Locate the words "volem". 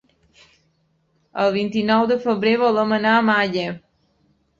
2.63-2.95